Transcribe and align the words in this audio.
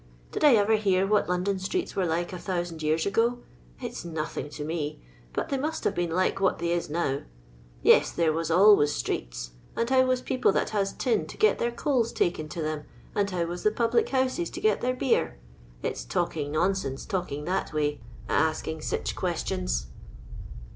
Did 0.31 0.43
I 0.43 0.55
ever 0.55 0.77
hear 0.77 1.05
what 1.05 1.27
Iiondon 1.27 1.59
streets 1.61 1.95
were 1.95 2.07
like 2.07 2.33
a 2.33 2.39
thousand 2.39 2.81
yean 2.81 3.07
ago] 3.07 3.37
It's 3.79 4.03
nothing 4.03 4.49
to 4.49 4.65
me, 4.65 4.99
but 5.31 5.49
they 5.49 5.59
must 5.59 5.83
have 5.83 5.93
been 5.93 6.09
like 6.09 6.39
what 6.39 6.57
they 6.57 6.71
is 6.71 6.89
now. 6.89 7.21
Tes, 7.85 8.09
there 8.11 8.33
was 8.33 8.49
always 8.49 8.91
streets, 8.95 9.51
or 9.77 9.85
how 9.87 10.01
was 10.05 10.23
people 10.23 10.51
that 10.53 10.71
has 10.71 10.93
tin 10.93 11.27
to 11.27 11.37
get 11.37 11.59
their 11.59 11.69
coals 11.69 12.11
taken 12.11 12.49
to 12.49 12.63
them, 12.63 12.85
and 13.13 13.29
how 13.29 13.45
was 13.45 13.61
the 13.61 13.69
public 13.69 14.09
houses 14.09 14.49
to 14.49 14.59
get 14.59 14.81
their 14.81 14.95
beer 14.95 15.37
1 15.81 15.91
It 15.91 15.97
's 15.99 16.03
talking 16.05 16.53
nonsense^ 16.53 17.07
talking 17.07 17.45
that 17.45 17.71
way, 17.71 18.01
a 18.27 18.33
askingsich 18.33 19.13
questions." 19.15 19.85